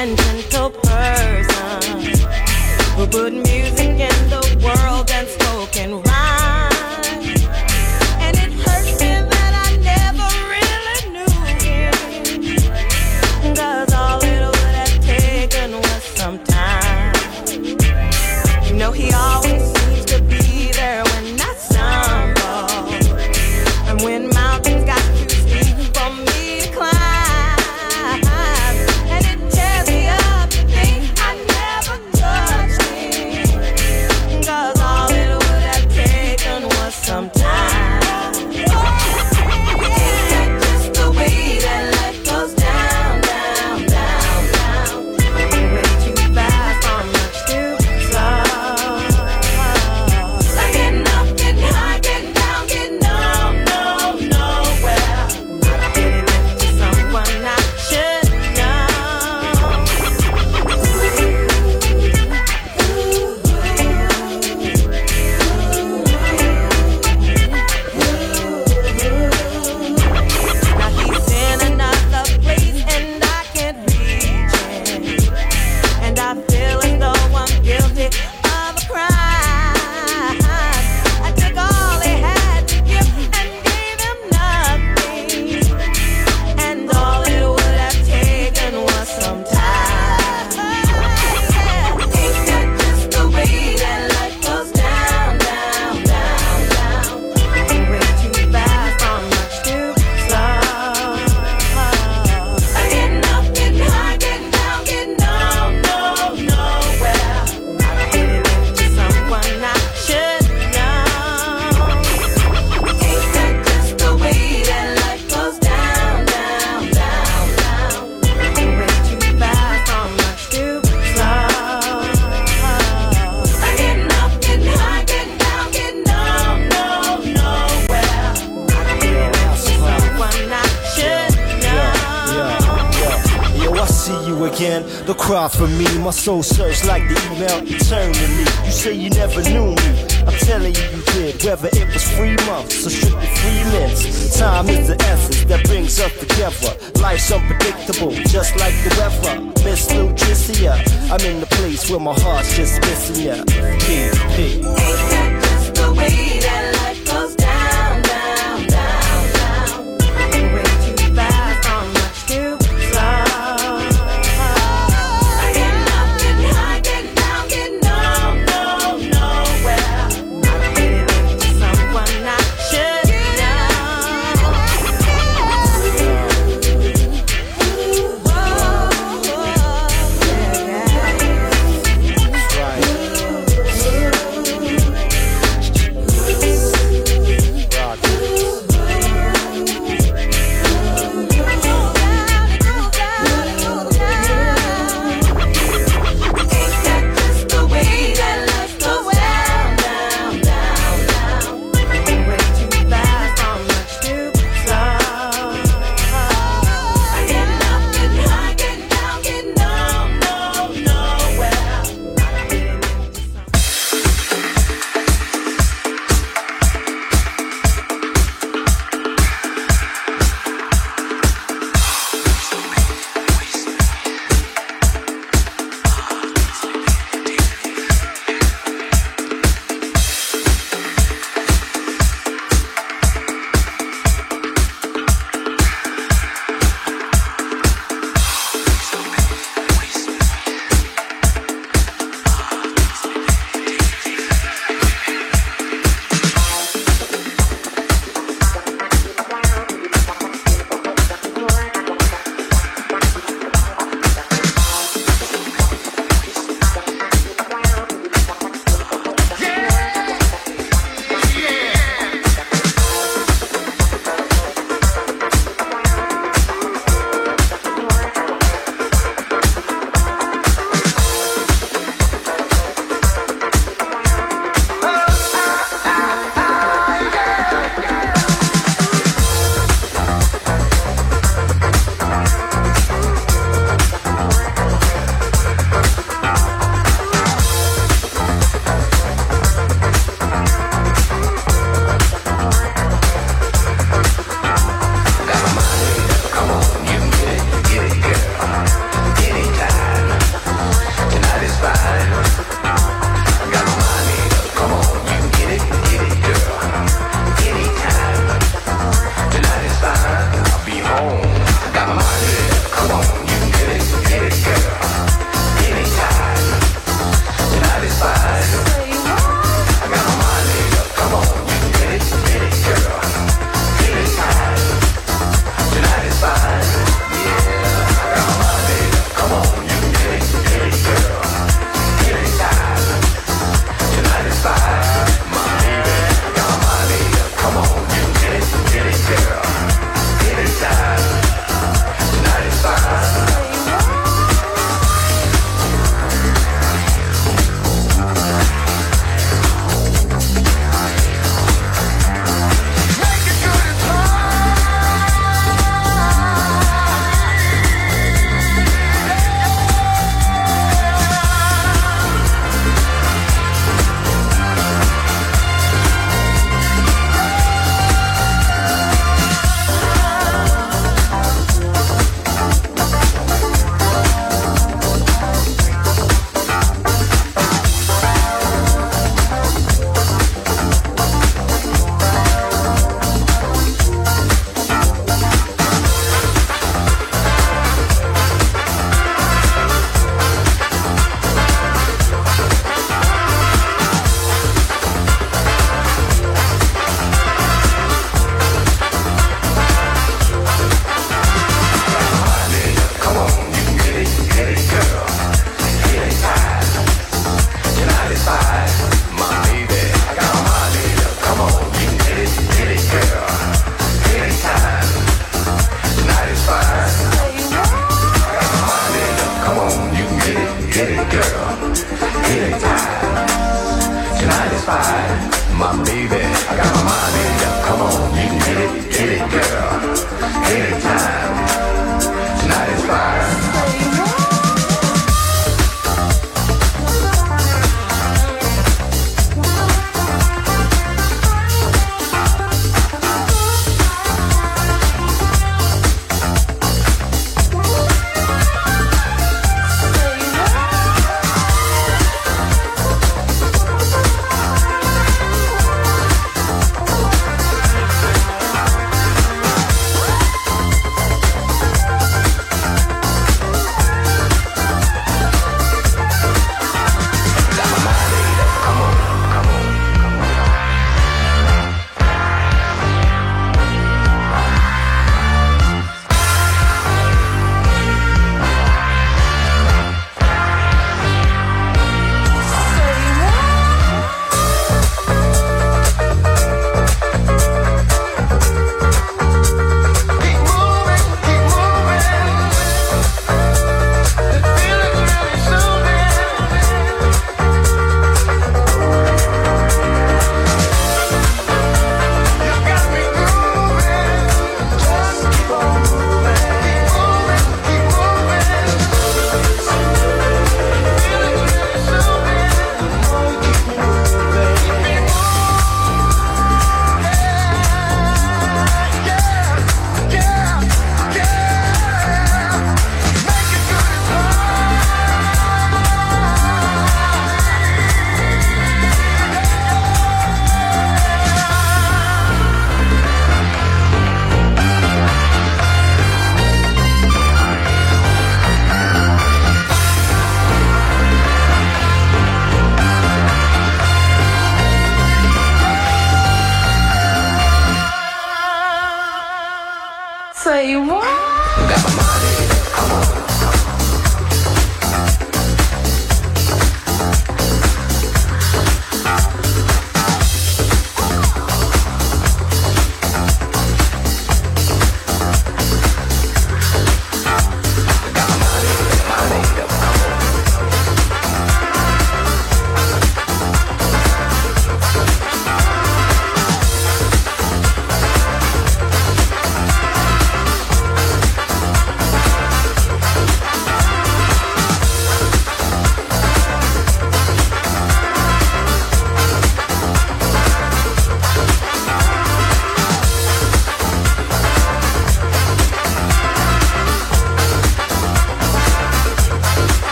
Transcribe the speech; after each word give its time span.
And. 0.00 0.39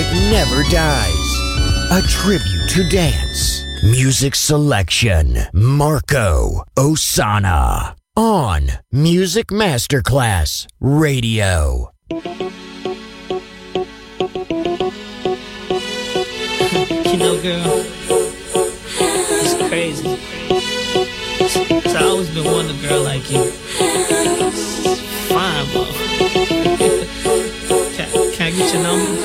music 0.00 0.30
never 0.30 0.62
dies. 0.70 1.30
A 1.90 2.00
tribute 2.08 2.70
to 2.70 2.88
dance. 2.88 3.62
Music 3.82 4.34
selection 4.34 5.38
Marco 5.52 6.64
Ossanna 6.76 7.94
on 8.16 8.70
Music 8.92 9.48
Masterclass 9.48 10.66
Radio. 10.80 11.90
You 12.08 12.22
know, 17.18 17.42
girl, 17.42 17.84
it's 19.42 19.54
crazy. 19.68 20.18
It's, 21.40 21.56
I 21.94 22.04
always 22.04 22.30
been 22.34 22.44
wanting 22.44 22.78
a 22.78 22.82
girl 22.88 23.02
like 23.02 23.30
you. 23.30 23.42
It's 23.42 25.00
fine, 25.28 25.66
bro. 25.72 25.84
can, 27.96 28.08
can 28.32 28.46
I 28.46 28.50
get 28.50 28.72
your 28.72 28.82
number? 28.82 29.19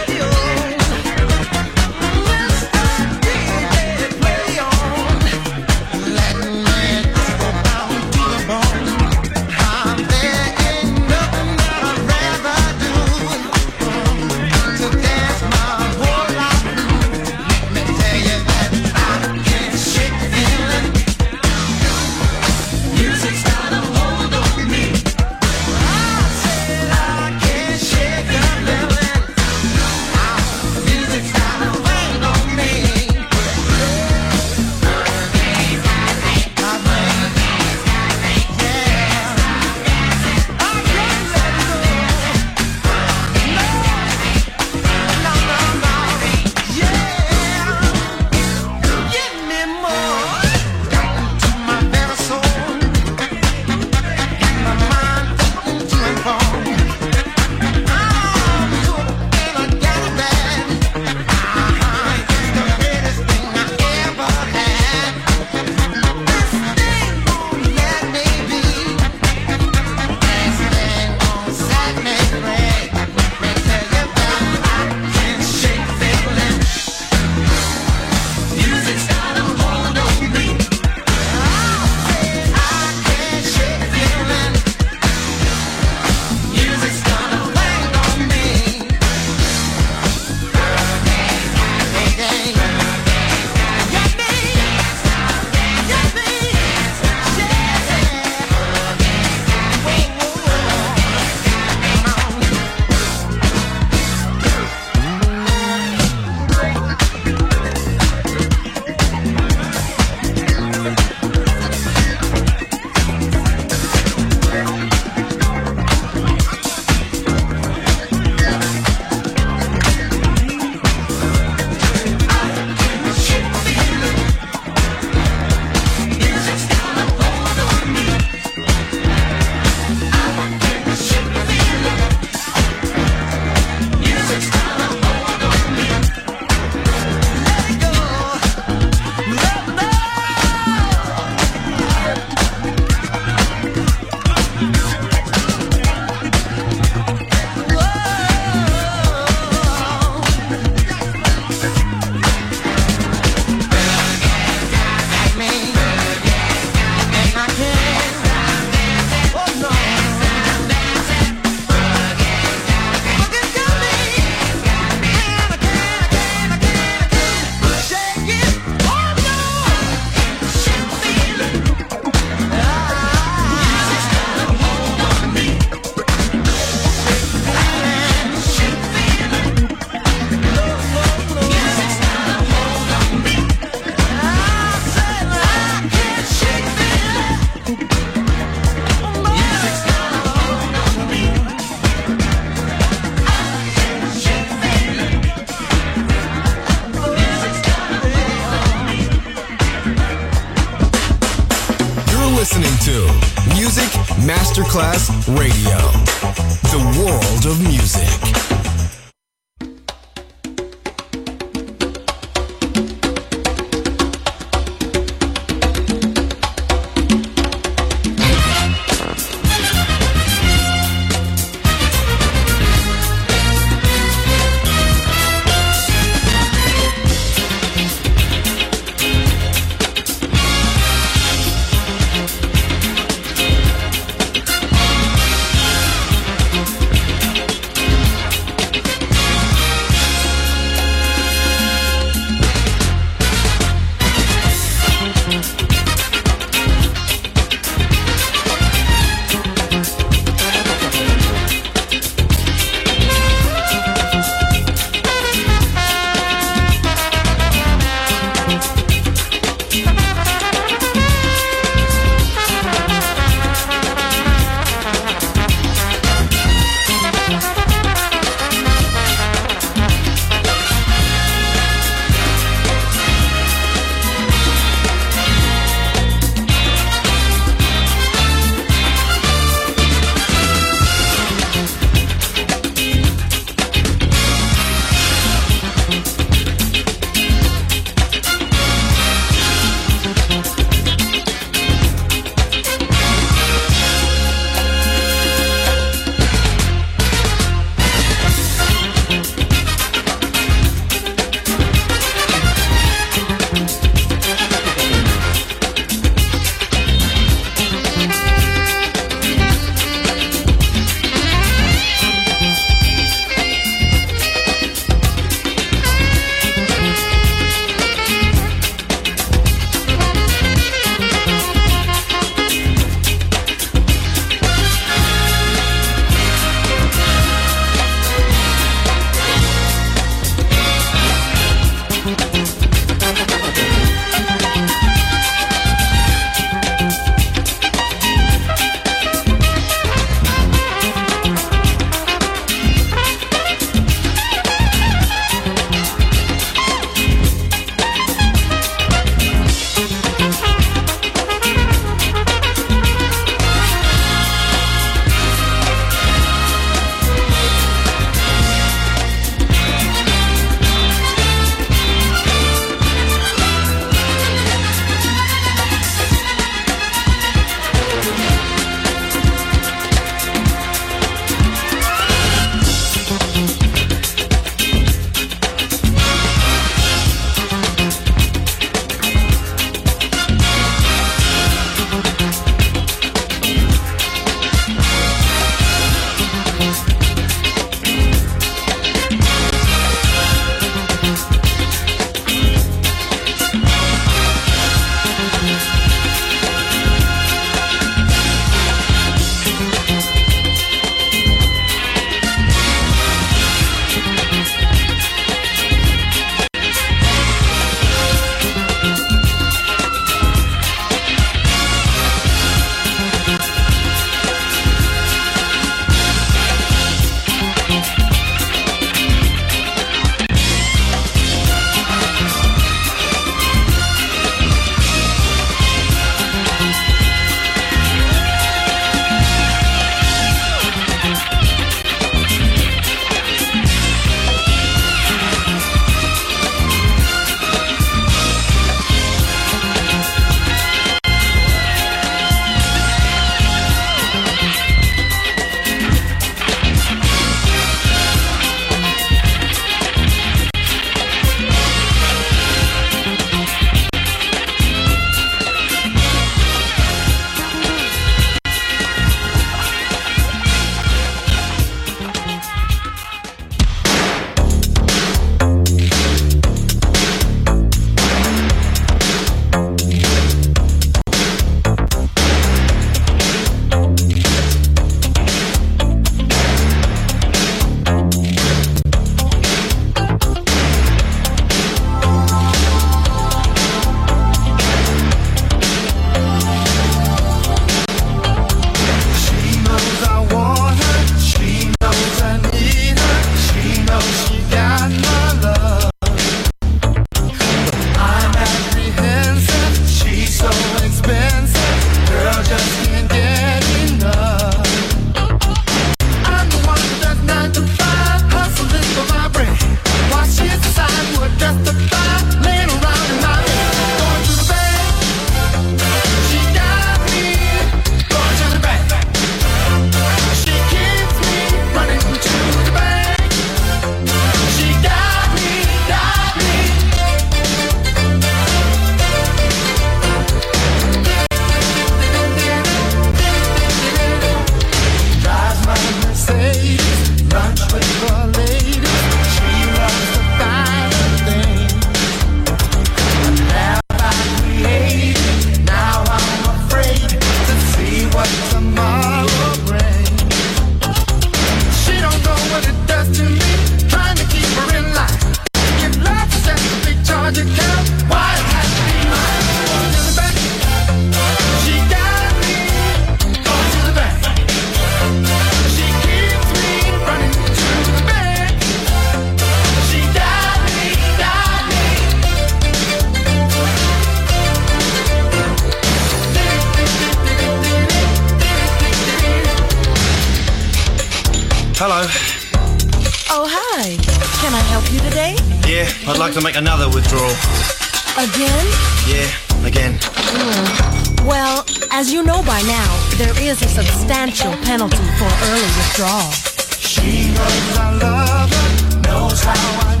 As 592.01 592.11
you 592.11 592.23
know 592.23 592.41
by 592.41 592.59
now, 592.63 592.91
there 593.17 593.37
is 593.43 593.61
a 593.61 593.67
substantial 593.67 594.51
penalty 594.63 595.05
for 595.19 595.29
early 595.49 595.71
withdrawal. 595.77 596.31
She 596.79 597.31
knows 597.31 597.77
I 597.77 597.99
love 598.01 598.51
her, 598.51 599.01
knows 599.01 599.43
how 599.43 599.87
I 599.87 600.00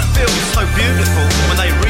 Because 0.00 0.14
she 0.14 0.20
feel 0.20 0.28
so 0.54 0.66
beautiful 0.74 1.24
when 1.48 1.56
they 1.56 1.70
repossess 1.72 1.89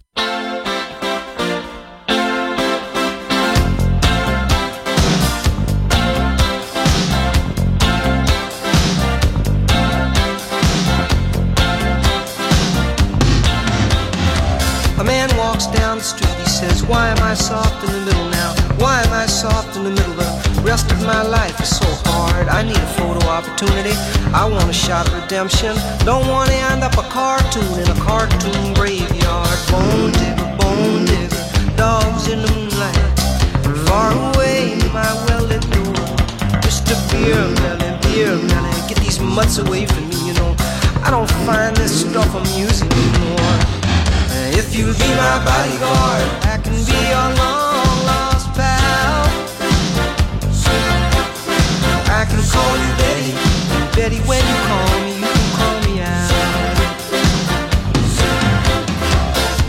The 16.01 16.07
street, 16.07 16.37
he 16.41 16.45
says, 16.45 16.83
Why 16.83 17.09
am 17.09 17.21
I 17.21 17.35
soft 17.35 17.83
in 17.85 17.91
the 17.93 18.01
middle 18.05 18.29
now? 18.29 18.53
Why 18.81 19.03
am 19.03 19.13
I 19.13 19.27
soft 19.27 19.77
in 19.77 19.83
the 19.83 19.91
middle? 19.91 20.15
The 20.15 20.61
rest 20.65 20.91
of 20.91 20.99
my 21.05 21.21
life 21.21 21.59
is 21.61 21.77
so 21.77 21.85
hard. 22.09 22.47
I 22.47 22.63
need 22.63 22.77
a 22.77 22.91
photo 22.97 23.21
opportunity. 23.27 23.93
I 24.33 24.49
want 24.49 24.67
a 24.69 24.73
shot 24.73 25.07
of 25.07 25.13
redemption. 25.13 25.75
Don't 26.03 26.27
want 26.27 26.49
to 26.49 26.57
end 26.73 26.81
up 26.83 26.97
a 26.97 27.05
cartoon 27.13 27.73
in 27.77 27.85
a 27.85 27.99
cartoon 28.01 28.73
graveyard. 28.73 29.57
Bone 29.69 30.11
digger, 30.17 30.49
bone 30.57 31.05
digger, 31.05 31.43
dogs 31.77 32.27
in 32.33 32.41
the 32.41 32.49
moonlight. 32.49 33.13
Far 33.85 34.09
away, 34.33 34.81
my 34.97 35.11
well-lit 35.29 35.61
door. 35.69 36.01
Mr. 36.65 36.97
Beer 37.13 37.45
Melly, 37.61 37.91
Beer 38.01 38.33
Melly, 38.49 38.73
get 38.89 38.97
these 39.05 39.19
mutts 39.19 39.59
away 39.59 39.85
from 39.85 40.09
me, 40.09 40.17
you 40.25 40.33
know. 40.33 40.55
I 41.05 41.09
don't 41.11 41.29
find 41.45 41.75
this 41.77 41.93
stuff 42.09 42.33
amusing 42.33 42.89
anymore. 42.89 43.80
Eh, 44.33 44.57
if 44.57 44.73
you'll 44.73 44.93
be 44.93 45.09
my 45.19 45.43
bodyguard, 45.43 46.23
I 46.47 46.55
can 46.63 46.71
be 46.87 46.95
your 47.11 47.27
long 47.35 47.97
lost 48.07 48.47
pal. 48.55 49.27
I 52.07 52.23
can 52.23 52.39
call 52.47 52.73
you 52.79 52.91
Betty, 53.01 53.35
Betty. 53.91 54.19
When 54.29 54.39
you 54.39 54.57
call 54.71 54.93
me, 55.03 55.11
you 55.19 55.27
can 55.27 55.49
call 55.59 55.77
me 55.83 55.99
Al. 55.99 56.31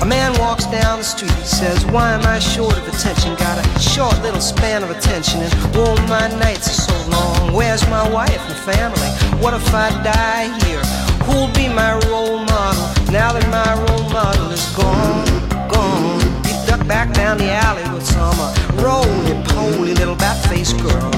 A 0.03 0.07
man 0.07 0.39
walks 0.39 0.67
down 0.67 0.99
the 0.99 1.05
street, 1.05 1.33
he 1.33 1.45
says, 1.45 1.85
Why 1.87 2.13
am 2.13 2.25
I 2.25 2.39
short 2.39 2.79
of 2.79 2.87
attention? 2.87 3.35
Got 3.35 3.59
a 3.59 3.81
short 3.81 4.17
little 4.23 4.41
span 4.41 4.85
of 4.85 4.91
attention, 4.91 5.43
and 5.43 5.53
oh, 5.75 5.97
my 6.09 6.29
nights 6.39 6.69
are 6.69 6.83
so 6.87 7.11
long. 7.11 7.53
Where's 7.53 7.83
my 7.89 8.09
wife 8.09 8.43
and 8.49 8.59
family? 8.59 9.11
What 9.43 9.55
if 9.55 9.75
I 9.75 9.91
die 10.05 10.57
here? 10.65 10.85
Who'll 11.27 11.53
be 11.53 11.69
my 11.69 11.99
role 12.07 12.39
model 12.45 13.02
now 13.13 13.31
that 13.31 13.45
my 13.53 13.77
role 13.85 14.09
model 14.09 14.51
is 14.51 14.65
gone? 14.75 15.29
Gone. 15.69 16.21
He 16.49 16.57
ducked 16.67 16.89
back 16.89 17.13
down 17.13 17.37
the 17.37 17.53
alley 17.53 17.85
with 17.93 18.07
some 18.07 18.35
uh, 18.41 18.57
roly-poly 18.81 19.93
little 19.93 20.17
bat-faced 20.17 20.81
girl. 20.81 21.13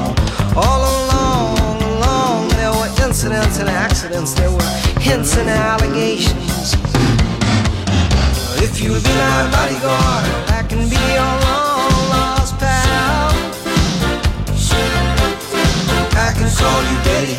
All 0.58 0.82
along, 0.82 1.82
along, 1.94 2.48
there 2.58 2.72
were 2.72 2.90
incidents 3.06 3.60
and 3.60 3.68
accidents. 3.68 4.34
There 4.34 4.50
were 4.50 4.70
hints 4.98 5.36
and 5.36 5.48
allegations. 5.48 6.74
If 8.58 8.80
you'll 8.82 8.98
be 8.98 9.14
my 9.14 9.46
bodyguard, 9.54 10.24
I 10.50 10.66
can 10.68 10.88
be 10.90 10.98
your 10.98 11.34
long 11.46 11.94
lost 12.10 12.58
pal. 12.58 13.30
I 16.18 16.32
can 16.34 16.50
call 16.58 16.80
you 16.90 16.98
Betty, 17.06 17.38